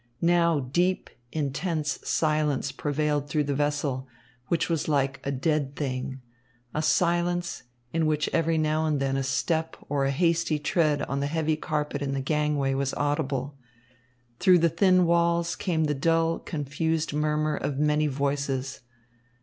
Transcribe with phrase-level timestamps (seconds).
[0.23, 4.07] Now deep, intense silence prevailed throughout the vessel,
[4.47, 6.21] which was like a dead thing;
[6.73, 7.61] a silence,
[7.93, 11.55] in which every now and then a step or a hasty tread on the heavy
[11.55, 13.59] carpet in the gangway was audible.
[14.39, 18.79] Through the thin walls came the dull, confused murmur of many voices.